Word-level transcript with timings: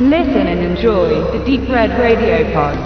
Listen 0.00 0.46
and 0.46 0.60
enjoy 0.60 1.08
the 1.32 1.44
Deep 1.44 1.68
Red 1.68 1.90
Radio 1.98 2.44
Pod. 2.52 2.78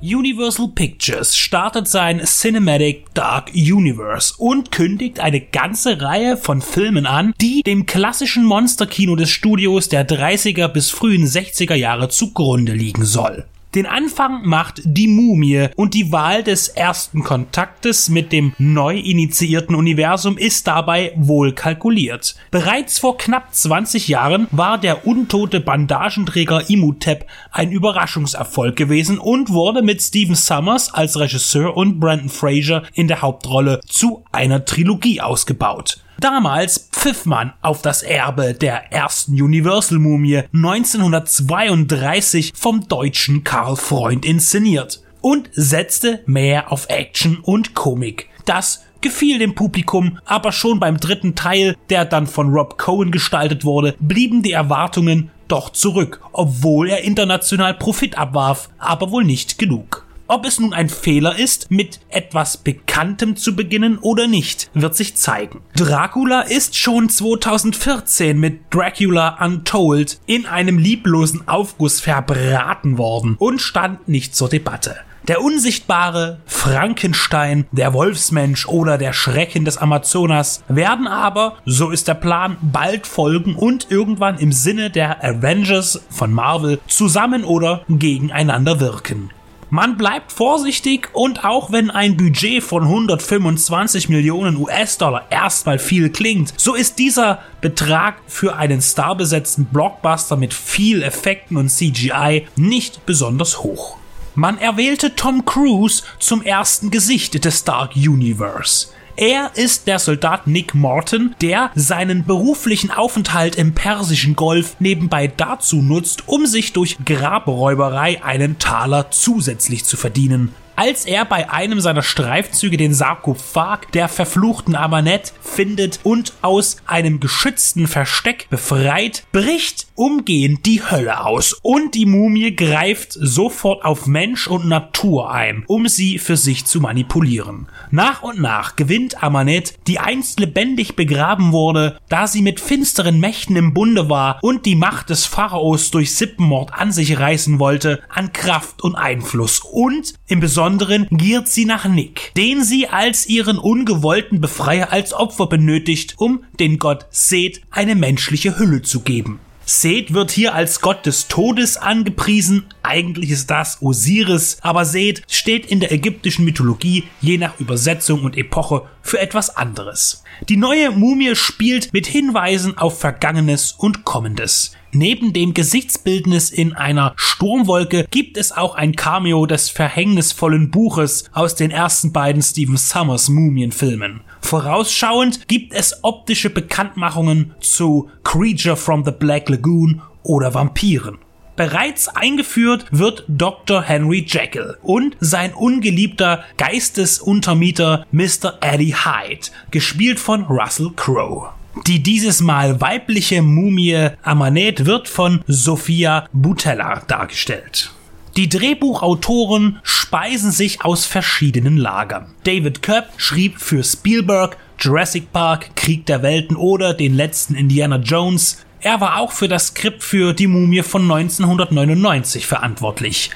Universal 0.00 0.68
Pictures 0.76 1.36
startet 1.36 1.88
sein 1.88 2.20
Cinematic 2.24 3.12
Dark 3.14 3.50
Universe 3.52 4.34
und 4.38 4.70
kündigt 4.70 5.18
eine 5.18 5.40
ganze 5.40 6.00
Reihe 6.00 6.36
von 6.36 6.62
Filmen 6.62 7.06
an, 7.06 7.34
die 7.40 7.64
dem 7.64 7.84
klassischen 7.84 8.44
Monsterkino 8.44 9.16
des 9.16 9.30
Studios 9.30 9.88
der 9.88 10.06
30er 10.08 10.68
bis 10.68 10.90
frühen 10.90 11.26
60er 11.26 11.74
Jahre 11.74 12.10
zugrunde 12.10 12.74
liegen 12.74 13.04
soll. 13.04 13.44
Den 13.74 13.84
Anfang 13.84 14.46
macht 14.46 14.80
die 14.82 15.08
Mumie 15.08 15.68
und 15.76 15.92
die 15.92 16.10
Wahl 16.10 16.42
des 16.42 16.68
ersten 16.68 17.22
Kontaktes 17.22 18.08
mit 18.08 18.32
dem 18.32 18.54
neu 18.56 18.96
initiierten 18.96 19.74
Universum 19.74 20.38
ist 20.38 20.66
dabei 20.66 21.12
wohl 21.16 21.52
kalkuliert. 21.52 22.34
Bereits 22.50 22.98
vor 22.98 23.18
knapp 23.18 23.54
20 23.54 24.08
Jahren 24.08 24.46
war 24.52 24.78
der 24.78 25.06
untote 25.06 25.60
Bandagenträger 25.60 26.70
Imhotep 26.70 27.26
ein 27.52 27.70
Überraschungserfolg 27.70 28.74
gewesen 28.74 29.18
und 29.18 29.50
wurde 29.50 29.82
mit 29.82 30.00
Stephen 30.00 30.34
Summers 30.34 30.94
als 30.94 31.18
Regisseur 31.18 31.76
und 31.76 32.00
Brandon 32.00 32.30
Fraser 32.30 32.84
in 32.94 33.06
der 33.06 33.20
Hauptrolle 33.20 33.80
zu 33.86 34.24
einer 34.32 34.64
Trilogie 34.64 35.20
ausgebaut. 35.20 36.00
Damals 36.20 36.88
pfiff 36.92 37.26
man 37.26 37.52
auf 37.62 37.80
das 37.80 38.02
Erbe 38.02 38.52
der 38.52 38.92
ersten 38.92 39.40
Universal-Mumie 39.40 40.42
1932 40.52 42.54
vom 42.56 42.88
deutschen 42.88 43.44
Karl 43.44 43.76
Freund 43.76 44.26
inszeniert 44.26 45.00
und 45.20 45.48
setzte 45.52 46.24
mehr 46.26 46.72
auf 46.72 46.88
Action 46.88 47.38
und 47.40 47.74
Komik. 47.74 48.28
Das 48.46 48.84
gefiel 49.00 49.38
dem 49.38 49.54
Publikum, 49.54 50.18
aber 50.24 50.50
schon 50.50 50.80
beim 50.80 50.96
dritten 50.96 51.36
Teil, 51.36 51.76
der 51.88 52.04
dann 52.04 52.26
von 52.26 52.52
Rob 52.52 52.78
Cohen 52.78 53.12
gestaltet 53.12 53.64
wurde, 53.64 53.94
blieben 54.00 54.42
die 54.42 54.50
Erwartungen 54.50 55.30
doch 55.46 55.70
zurück, 55.70 56.20
obwohl 56.32 56.90
er 56.90 57.04
international 57.04 57.74
Profit 57.74 58.18
abwarf, 58.18 58.70
aber 58.78 59.12
wohl 59.12 59.22
nicht 59.22 59.56
genug. 59.56 60.07
Ob 60.30 60.44
es 60.44 60.60
nun 60.60 60.74
ein 60.74 60.90
Fehler 60.90 61.38
ist, 61.38 61.70
mit 61.70 62.00
etwas 62.10 62.58
Bekanntem 62.58 63.34
zu 63.34 63.56
beginnen 63.56 63.96
oder 63.96 64.26
nicht, 64.26 64.70
wird 64.74 64.94
sich 64.94 65.16
zeigen. 65.16 65.62
Dracula 65.74 66.42
ist 66.42 66.76
schon 66.76 67.08
2014 67.08 68.38
mit 68.38 68.60
Dracula 68.68 69.38
Untold 69.42 70.20
in 70.26 70.44
einem 70.44 70.76
lieblosen 70.76 71.48
Aufguss 71.48 72.00
verbraten 72.00 72.98
worden 72.98 73.36
und 73.38 73.62
stand 73.62 74.06
nicht 74.06 74.36
zur 74.36 74.50
Debatte. 74.50 74.96
Der 75.28 75.40
unsichtbare 75.42 76.40
Frankenstein, 76.44 77.66
der 77.72 77.94
Wolfsmensch 77.94 78.66
oder 78.66 78.98
der 78.98 79.14
Schrecken 79.14 79.64
des 79.64 79.78
Amazonas 79.78 80.62
werden 80.68 81.06
aber, 81.06 81.56
so 81.64 81.88
ist 81.88 82.06
der 82.06 82.14
Plan, 82.14 82.58
bald 82.60 83.06
folgen 83.06 83.54
und 83.54 83.90
irgendwann 83.90 84.38
im 84.38 84.52
Sinne 84.52 84.90
der 84.90 85.24
Avengers 85.24 86.02
von 86.10 86.34
Marvel 86.34 86.80
zusammen 86.86 87.44
oder 87.44 87.82
gegeneinander 87.88 88.78
wirken. 88.80 89.30
Man 89.70 89.98
bleibt 89.98 90.32
vorsichtig 90.32 91.10
und 91.12 91.44
auch 91.44 91.70
wenn 91.70 91.90
ein 91.90 92.16
Budget 92.16 92.62
von 92.62 92.84
125 92.84 94.08
Millionen 94.08 94.56
US-Dollar 94.56 95.26
erstmal 95.28 95.78
viel 95.78 96.08
klingt, 96.08 96.54
so 96.56 96.74
ist 96.74 96.98
dieser 96.98 97.40
Betrag 97.60 98.14
für 98.26 98.56
einen 98.56 98.80
starbesetzten 98.80 99.66
Blockbuster 99.66 100.36
mit 100.36 100.54
viel 100.54 101.02
Effekten 101.02 101.58
und 101.58 101.68
CGI 101.68 102.46
nicht 102.56 103.04
besonders 103.04 103.62
hoch. 103.62 103.98
Man 104.34 104.56
erwählte 104.56 105.14
Tom 105.14 105.44
Cruise 105.44 106.02
zum 106.18 106.40
ersten 106.42 106.90
Gesicht 106.90 107.44
des 107.44 107.64
Dark 107.64 107.94
Universe. 107.94 108.88
Er 109.20 109.50
ist 109.56 109.88
der 109.88 109.98
Soldat 109.98 110.46
Nick 110.46 110.76
Morton, 110.76 111.34
der 111.40 111.72
seinen 111.74 112.24
beruflichen 112.24 112.92
Aufenthalt 112.92 113.56
im 113.56 113.74
Persischen 113.74 114.36
Golf 114.36 114.76
nebenbei 114.78 115.26
dazu 115.26 115.82
nutzt, 115.82 116.28
um 116.28 116.46
sich 116.46 116.72
durch 116.72 116.98
Grabräuberei 117.04 118.22
einen 118.22 118.60
Taler 118.60 119.10
zusätzlich 119.10 119.84
zu 119.84 119.96
verdienen 119.96 120.54
als 120.78 121.06
er 121.06 121.24
bei 121.24 121.50
einem 121.50 121.80
seiner 121.80 122.04
Streifzüge 122.04 122.76
den 122.76 122.94
Sarkophag 122.94 123.90
der 123.94 124.06
verfluchten 124.06 124.76
Amanet 124.76 125.32
findet 125.40 125.98
und 126.04 126.34
aus 126.40 126.76
einem 126.86 127.18
geschützten 127.18 127.88
Versteck 127.88 128.48
befreit, 128.48 129.24
bricht 129.32 129.88
umgehend 129.96 130.66
die 130.66 130.80
Hölle 130.88 131.26
aus 131.26 131.58
und 131.62 131.96
die 131.96 132.06
Mumie 132.06 132.54
greift 132.54 133.12
sofort 133.12 133.84
auf 133.84 134.06
Mensch 134.06 134.46
und 134.46 134.68
Natur 134.68 135.32
ein, 135.32 135.64
um 135.66 135.88
sie 135.88 136.20
für 136.20 136.36
sich 136.36 136.64
zu 136.64 136.80
manipulieren. 136.80 137.66
Nach 137.90 138.22
und 138.22 138.40
nach 138.40 138.76
gewinnt 138.76 139.20
Amanet, 139.20 139.74
die 139.88 139.98
einst 139.98 140.38
lebendig 140.38 140.94
begraben 140.94 141.50
wurde, 141.50 141.98
da 142.08 142.28
sie 142.28 142.40
mit 142.40 142.60
finsteren 142.60 143.18
Mächten 143.18 143.56
im 143.56 143.74
Bunde 143.74 144.08
war 144.08 144.38
und 144.42 144.64
die 144.64 144.76
Macht 144.76 145.10
des 145.10 145.26
Pharaos 145.26 145.90
durch 145.90 146.14
Sippenmord 146.14 146.72
an 146.72 146.92
sich 146.92 147.18
reißen 147.18 147.58
wollte, 147.58 148.00
an 148.08 148.32
Kraft 148.32 148.84
und 148.84 148.94
Einfluss 148.94 149.58
und 149.58 150.14
im 150.28 150.38
Besonderen 150.38 150.67
Besonderen 150.68 151.08
giert 151.10 151.48
sie 151.48 151.64
nach 151.64 151.86
Nick, 151.86 152.34
den 152.36 152.62
sie 152.62 152.88
als 152.88 153.26
ihren 153.26 153.56
ungewollten 153.56 154.42
Befreier 154.42 154.92
als 154.92 155.14
Opfer 155.14 155.46
benötigt, 155.46 156.16
um 156.18 156.44
den 156.60 156.78
Gott 156.78 157.06
Seth 157.08 157.62
eine 157.70 157.94
menschliche 157.94 158.58
Hülle 158.58 158.82
zu 158.82 159.00
geben. 159.00 159.40
Seth 159.64 160.12
wird 160.12 160.30
hier 160.30 160.54
als 160.54 160.82
Gott 160.82 161.06
des 161.06 161.26
Todes 161.26 161.78
angepriesen. 161.78 162.66
Eigentlich 162.82 163.30
ist 163.30 163.50
das 163.50 163.80
Osiris, 163.80 164.58
aber 164.60 164.84
Seth 164.84 165.22
steht 165.30 165.64
in 165.64 165.80
der 165.80 165.90
ägyptischen 165.90 166.44
Mythologie 166.44 167.04
je 167.22 167.38
nach 167.38 167.58
Übersetzung 167.58 168.24
und 168.24 168.36
Epoche 168.36 168.82
für 169.00 169.20
etwas 169.20 169.56
anderes. 169.56 170.22
Die 170.50 170.58
neue 170.58 170.90
Mumie 170.90 171.34
spielt 171.34 171.94
mit 171.94 172.06
Hinweisen 172.06 172.76
auf 172.76 172.98
Vergangenes 172.98 173.72
und 173.72 174.04
Kommendes. 174.04 174.72
Neben 174.92 175.34
dem 175.34 175.52
Gesichtsbildnis 175.52 176.50
in 176.50 176.72
einer 176.72 177.12
Sturmwolke 177.16 178.06
gibt 178.10 178.38
es 178.38 178.52
auch 178.52 178.74
ein 178.74 178.96
Cameo 178.96 179.44
des 179.44 179.68
verhängnisvollen 179.68 180.70
Buches 180.70 181.24
aus 181.32 181.54
den 181.54 181.70
ersten 181.70 182.12
beiden 182.12 182.40
Stephen 182.40 182.78
Summers 182.78 183.28
Mumienfilmen. 183.28 184.22
Vorausschauend 184.40 185.46
gibt 185.46 185.74
es 185.74 186.02
optische 186.02 186.48
Bekanntmachungen 186.48 187.54
zu 187.60 188.08
Creature 188.24 188.76
from 188.76 189.04
the 189.04 189.10
Black 189.10 189.50
Lagoon 189.50 190.00
oder 190.22 190.54
Vampiren. 190.54 191.18
Bereits 191.56 192.08
eingeführt 192.08 192.86
wird 192.90 193.24
Dr. 193.28 193.82
Henry 193.82 194.24
Jekyll 194.26 194.78
und 194.80 195.16
sein 195.20 195.52
ungeliebter 195.52 196.44
Geistesuntermieter 196.56 198.06
Mr. 198.12 198.58
Eddie 198.60 198.94
Hyde, 198.94 199.48
gespielt 199.70 200.20
von 200.20 200.44
Russell 200.44 200.92
Crowe. 200.94 201.57
Die 201.86 202.02
dieses 202.02 202.40
Mal 202.40 202.80
weibliche 202.80 203.42
Mumie 203.42 204.10
Amanet 204.22 204.86
wird 204.86 205.08
von 205.08 205.42
Sophia 205.46 206.28
Butella 206.32 207.02
dargestellt. 207.06 207.92
Die 208.36 208.48
Drehbuchautoren 208.48 209.80
speisen 209.82 210.52
sich 210.52 210.84
aus 210.84 211.06
verschiedenen 211.06 211.76
Lagern. 211.76 212.26
David 212.44 212.82
Koepp 212.82 213.06
schrieb 213.16 213.58
für 213.58 213.82
Spielberg 213.82 214.56
Jurassic 214.78 215.32
Park, 215.32 215.74
Krieg 215.74 216.06
der 216.06 216.22
Welten 216.22 216.56
oder 216.56 216.94
den 216.94 217.14
letzten 217.14 217.54
Indiana 217.54 217.96
Jones. 217.96 218.64
Er 218.80 219.00
war 219.00 219.18
auch 219.18 219.32
für 219.32 219.48
das 219.48 219.68
Skript 219.68 220.04
für 220.04 220.32
Die 220.32 220.46
Mumie 220.46 220.82
von 220.82 221.02
1999 221.02 222.46
verantwortlich. 222.46 223.30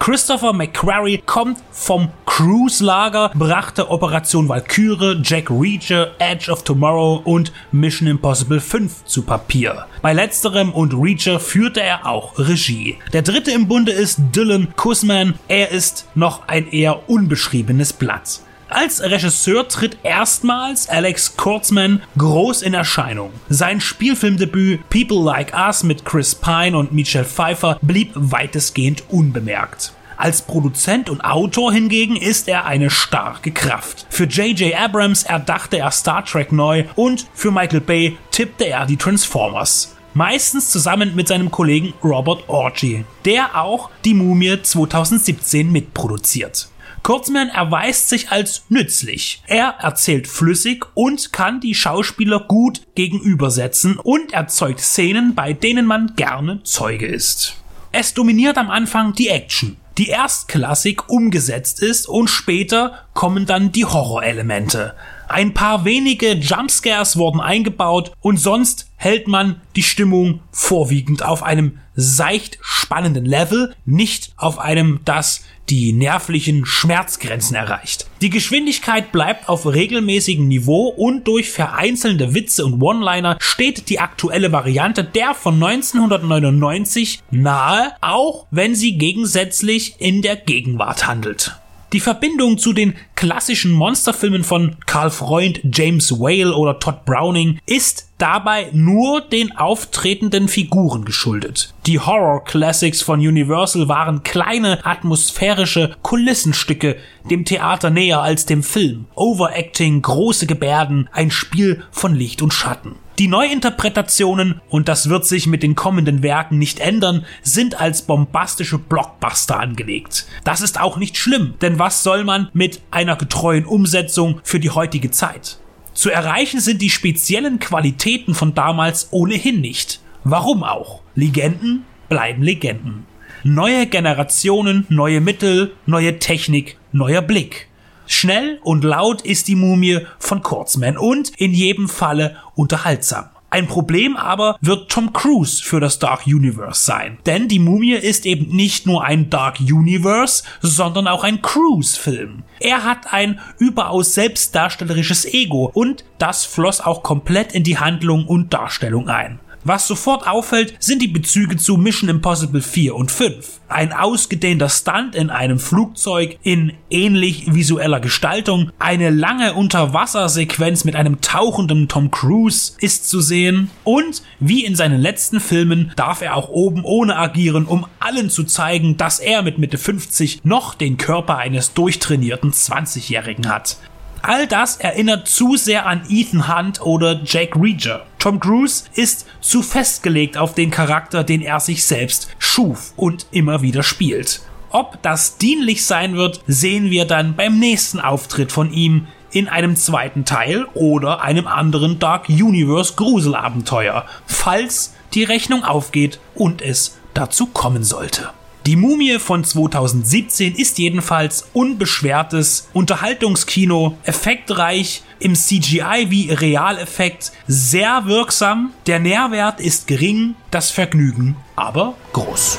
Christopher 0.00 0.52
McQuarrie 0.52 1.18
kommt 1.18 1.58
vom 1.70 2.08
Cruise-Lager, 2.26 3.30
brachte 3.34 3.92
Operation 3.92 4.48
Valkyrie, 4.48 5.20
Jack 5.22 5.50
Reacher, 5.50 6.10
Edge 6.18 6.50
of 6.50 6.64
Tomorrow 6.64 7.22
und 7.24 7.52
Mission 7.70 8.08
Impossible 8.08 8.58
5 8.58 9.04
zu 9.04 9.22
Papier. 9.22 9.86
Bei 10.02 10.12
letzterem 10.12 10.72
und 10.72 10.92
Reacher 10.94 11.38
führte 11.38 11.80
er 11.80 12.04
auch 12.04 12.36
Regie. 12.36 12.98
Der 13.12 13.22
dritte 13.22 13.52
im 13.52 13.68
Bunde 13.68 13.92
ist 13.92 14.18
Dylan 14.34 14.74
Kussman. 14.74 15.34
Er 15.46 15.70
ist 15.70 16.08
noch 16.16 16.48
ein 16.48 16.72
eher 16.72 17.08
unbeschriebenes 17.08 17.92
Blatt. 17.92 18.40
Als 18.70 19.00
Regisseur 19.00 19.66
tritt 19.66 19.96
erstmals 20.02 20.90
Alex 20.90 21.36
Kurtzman 21.36 22.02
groß 22.18 22.60
in 22.60 22.74
Erscheinung. 22.74 23.30
Sein 23.48 23.80
Spielfilmdebüt 23.80 24.90
People 24.90 25.24
Like 25.24 25.54
Us 25.54 25.84
mit 25.84 26.04
Chris 26.04 26.34
Pine 26.34 26.76
und 26.76 26.92
Michelle 26.92 27.24
Pfeiffer 27.24 27.78
blieb 27.80 28.10
weitestgehend 28.14 29.04
unbemerkt. 29.08 29.94
Als 30.18 30.42
Produzent 30.42 31.08
und 31.08 31.22
Autor 31.22 31.72
hingegen 31.72 32.16
ist 32.16 32.46
er 32.46 32.66
eine 32.66 32.90
starke 32.90 33.52
Kraft. 33.52 34.06
Für 34.10 34.24
J.J. 34.24 34.74
Abrams 34.74 35.22
erdachte 35.22 35.78
er 35.78 35.90
Star 35.90 36.24
Trek 36.24 36.52
neu 36.52 36.84
und 36.94 37.26
für 37.32 37.50
Michael 37.50 37.80
Bay 37.80 38.18
tippte 38.32 38.66
er 38.66 38.84
die 38.84 38.96
Transformers 38.96 39.94
meistens 40.14 40.70
zusammen 40.70 41.14
mit 41.14 41.28
seinem 41.28 41.50
Kollegen 41.50 41.94
Robert 42.02 42.48
Orgy, 42.48 43.04
der 43.24 43.56
auch 43.56 43.88
die 44.04 44.14
Mumie 44.14 44.60
2017 44.60 45.70
mitproduziert. 45.70 46.68
Kurzman 47.02 47.48
erweist 47.48 48.08
sich 48.08 48.30
als 48.30 48.64
nützlich. 48.68 49.42
Er 49.46 49.76
erzählt 49.80 50.26
flüssig 50.26 50.84
und 50.94 51.32
kann 51.32 51.60
die 51.60 51.74
Schauspieler 51.74 52.40
gut 52.40 52.82
gegenübersetzen 52.94 53.98
und 53.98 54.32
erzeugt 54.32 54.80
Szenen, 54.80 55.34
bei 55.34 55.52
denen 55.52 55.86
man 55.86 56.14
gerne 56.16 56.62
Zeuge 56.64 57.06
ist. 57.06 57.56
Es 57.92 58.14
dominiert 58.14 58.58
am 58.58 58.70
Anfang 58.70 59.14
die 59.14 59.28
Action, 59.28 59.76
die 59.96 60.08
erstklassig 60.08 61.08
umgesetzt 61.08 61.80
ist 61.80 62.06
und 62.08 62.28
später 62.28 63.07
kommen 63.18 63.46
dann 63.46 63.72
die 63.72 63.84
Horrorelemente. 63.84 64.94
Ein 65.26 65.52
paar 65.52 65.84
wenige 65.84 66.34
Jumpscares 66.34 67.16
wurden 67.16 67.40
eingebaut 67.40 68.12
und 68.20 68.36
sonst 68.36 68.92
hält 68.94 69.26
man 69.26 69.60
die 69.74 69.82
Stimmung 69.82 70.38
vorwiegend 70.52 71.24
auf 71.24 71.42
einem 71.42 71.80
seicht 71.96 72.58
spannenden 72.60 73.24
Level, 73.24 73.74
nicht 73.84 74.34
auf 74.36 74.60
einem, 74.60 75.00
das 75.04 75.42
die 75.68 75.92
nervlichen 75.92 76.64
Schmerzgrenzen 76.64 77.56
erreicht. 77.56 78.06
Die 78.20 78.30
Geschwindigkeit 78.30 79.10
bleibt 79.10 79.48
auf 79.48 79.66
regelmäßigem 79.66 80.46
Niveau 80.46 80.86
und 80.86 81.26
durch 81.26 81.50
vereinzelte 81.50 82.34
Witze 82.34 82.64
und 82.64 82.80
One-Liner 82.80 83.36
steht 83.40 83.88
die 83.88 83.98
aktuelle 83.98 84.52
Variante 84.52 85.02
der 85.02 85.34
von 85.34 85.54
1999 85.54 87.20
nahe, 87.32 87.94
auch 88.00 88.46
wenn 88.52 88.76
sie 88.76 88.96
gegensätzlich 88.96 89.96
in 89.98 90.22
der 90.22 90.36
Gegenwart 90.36 91.08
handelt. 91.08 91.57
Die 91.92 92.00
Verbindung 92.00 92.58
zu 92.58 92.74
den 92.74 92.94
klassischen 93.14 93.72
Monsterfilmen 93.72 94.44
von 94.44 94.76
Carl 94.84 95.10
Freund, 95.10 95.60
James 95.72 96.12
Whale 96.12 96.54
oder 96.54 96.78
Todd 96.78 97.06
Browning 97.06 97.58
ist 97.64 98.07
dabei 98.18 98.68
nur 98.72 99.20
den 99.20 99.56
auftretenden 99.56 100.48
Figuren 100.48 101.04
geschuldet. 101.04 101.72
Die 101.86 102.00
Horror 102.00 102.44
Classics 102.44 103.00
von 103.00 103.20
Universal 103.20 103.88
waren 103.88 104.22
kleine 104.24 104.84
atmosphärische 104.84 105.96
Kulissenstücke, 106.02 106.96
dem 107.30 107.44
Theater 107.44 107.90
näher 107.90 108.20
als 108.20 108.44
dem 108.44 108.62
Film. 108.62 109.06
Overacting, 109.14 110.02
große 110.02 110.46
Gebärden, 110.46 111.08
ein 111.12 111.30
Spiel 111.30 111.84
von 111.90 112.14
Licht 112.14 112.42
und 112.42 112.52
Schatten. 112.52 112.96
Die 113.18 113.26
Neuinterpretationen, 113.26 114.60
und 114.68 114.88
das 114.88 115.08
wird 115.08 115.26
sich 115.26 115.48
mit 115.48 115.64
den 115.64 115.74
kommenden 115.74 116.22
Werken 116.22 116.58
nicht 116.58 116.78
ändern, 116.78 117.26
sind 117.42 117.80
als 117.80 118.02
bombastische 118.02 118.78
Blockbuster 118.78 119.58
angelegt. 119.58 120.26
Das 120.44 120.60
ist 120.60 120.80
auch 120.80 120.98
nicht 120.98 121.16
schlimm, 121.16 121.54
denn 121.60 121.80
was 121.80 122.04
soll 122.04 122.22
man 122.22 122.48
mit 122.52 122.80
einer 122.92 123.16
getreuen 123.16 123.66
Umsetzung 123.66 124.40
für 124.44 124.60
die 124.60 124.70
heutige 124.70 125.10
Zeit? 125.10 125.58
Zu 125.98 126.10
erreichen 126.10 126.60
sind 126.60 126.80
die 126.80 126.90
speziellen 126.90 127.58
Qualitäten 127.58 128.32
von 128.32 128.54
damals 128.54 129.08
ohnehin 129.10 129.60
nicht. 129.60 130.00
Warum 130.22 130.62
auch? 130.62 131.00
Legenden 131.16 131.86
bleiben 132.08 132.40
Legenden. 132.40 133.04
Neue 133.42 133.84
Generationen, 133.88 134.86
neue 134.90 135.20
Mittel, 135.20 135.72
neue 135.86 136.20
Technik, 136.20 136.78
neuer 136.92 137.20
Blick. 137.20 137.66
Schnell 138.06 138.60
und 138.62 138.84
laut 138.84 139.22
ist 139.22 139.48
die 139.48 139.56
Mumie 139.56 140.06
von 140.20 140.40
Kurzman 140.40 140.96
und 140.96 141.30
in 141.30 141.52
jedem 141.52 141.88
Falle 141.88 142.36
unterhaltsam. 142.54 143.30
Ein 143.50 143.66
Problem 143.66 144.16
aber 144.16 144.58
wird 144.60 144.90
Tom 144.90 145.14
Cruise 145.14 145.62
für 145.62 145.80
das 145.80 145.98
Dark 145.98 146.26
Universe 146.26 146.84
sein. 146.84 147.18
Denn 147.24 147.48
die 147.48 147.58
Mumie 147.58 147.94
ist 147.94 148.26
eben 148.26 148.54
nicht 148.54 148.86
nur 148.86 149.04
ein 149.04 149.30
Dark 149.30 149.58
Universe, 149.60 150.42
sondern 150.60 151.08
auch 151.08 151.24
ein 151.24 151.40
Cruise-Film. 151.40 152.42
Er 152.60 152.84
hat 152.84 153.12
ein 153.12 153.40
überaus 153.58 154.12
selbstdarstellerisches 154.12 155.24
Ego 155.24 155.70
und 155.72 156.04
das 156.18 156.44
floss 156.44 156.82
auch 156.82 157.02
komplett 157.02 157.54
in 157.54 157.64
die 157.64 157.78
Handlung 157.78 158.26
und 158.26 158.52
Darstellung 158.52 159.08
ein. 159.08 159.40
Was 159.68 159.86
sofort 159.86 160.26
auffällt, 160.26 160.76
sind 160.78 161.02
die 161.02 161.08
Bezüge 161.08 161.58
zu 161.58 161.76
Mission 161.76 162.08
Impossible 162.08 162.62
4 162.62 162.94
und 162.94 163.10
5. 163.10 163.60
Ein 163.68 163.92
ausgedehnter 163.92 164.70
Stunt 164.70 165.14
in 165.14 165.28
einem 165.28 165.58
Flugzeug 165.58 166.38
in 166.42 166.72
ähnlich 166.88 167.52
visueller 167.52 168.00
Gestaltung, 168.00 168.72
eine 168.78 169.10
lange 169.10 169.52
Unterwassersequenz 169.52 170.86
mit 170.86 170.96
einem 170.96 171.20
tauchenden 171.20 171.86
Tom 171.86 172.10
Cruise 172.10 172.72
ist 172.80 173.10
zu 173.10 173.20
sehen 173.20 173.70
und 173.84 174.22
wie 174.40 174.64
in 174.64 174.74
seinen 174.74 175.02
letzten 175.02 175.38
Filmen 175.38 175.92
darf 175.96 176.22
er 176.22 176.34
auch 176.34 176.48
oben 176.48 176.82
ohne 176.82 177.16
agieren, 177.16 177.66
um 177.66 177.86
allen 178.00 178.30
zu 178.30 178.44
zeigen, 178.44 178.96
dass 178.96 179.18
er 179.18 179.42
mit 179.42 179.58
Mitte 179.58 179.76
50 179.76 180.40
noch 180.44 180.72
den 180.72 180.96
Körper 180.96 181.36
eines 181.36 181.74
durchtrainierten 181.74 182.52
20-Jährigen 182.52 183.50
hat. 183.50 183.76
All 184.22 184.46
das 184.46 184.76
erinnert 184.76 185.28
zu 185.28 185.56
sehr 185.56 185.86
an 185.86 186.02
Ethan 186.08 186.48
Hunt 186.48 186.80
oder 186.82 187.20
Jake 187.24 187.58
Reacher. 187.60 188.04
Tom 188.18 188.40
Cruise 188.40 188.84
ist 188.94 189.26
zu 189.40 189.62
festgelegt 189.62 190.36
auf 190.36 190.54
den 190.54 190.70
Charakter, 190.70 191.24
den 191.24 191.40
er 191.40 191.60
sich 191.60 191.84
selbst 191.84 192.28
schuf 192.38 192.92
und 192.96 193.26
immer 193.30 193.62
wieder 193.62 193.82
spielt. 193.82 194.42
Ob 194.70 195.00
das 195.02 195.38
dienlich 195.38 195.86
sein 195.86 196.16
wird, 196.16 196.42
sehen 196.46 196.90
wir 196.90 197.04
dann 197.04 197.36
beim 197.36 197.58
nächsten 197.58 198.00
Auftritt 198.00 198.52
von 198.52 198.72
ihm 198.72 199.06
in 199.30 199.48
einem 199.48 199.76
zweiten 199.76 200.24
Teil 200.24 200.66
oder 200.74 201.22
einem 201.22 201.46
anderen 201.46 201.98
Dark 201.98 202.28
Universe 202.28 202.94
Gruselabenteuer, 202.96 204.04
falls 204.26 204.94
die 205.14 205.24
Rechnung 205.24 205.64
aufgeht 205.64 206.18
und 206.34 206.60
es 206.60 206.98
dazu 207.14 207.46
kommen 207.46 207.84
sollte. 207.84 208.30
Die 208.68 208.76
Mumie 208.76 209.18
von 209.18 209.44
2017 209.44 210.54
ist 210.54 210.78
jedenfalls 210.78 211.48
unbeschwertes 211.54 212.68
Unterhaltungskino, 212.74 213.96
effektreich, 214.04 215.02
im 215.20 215.34
CGI 215.34 216.10
wie 216.10 216.30
Realeffekt, 216.30 217.32
sehr 217.46 218.02
wirksam, 218.04 218.74
der 218.86 218.98
Nährwert 218.98 219.60
ist 219.60 219.86
gering, 219.86 220.34
das 220.50 220.70
Vergnügen 220.70 221.34
aber 221.56 221.94
groß. 222.12 222.58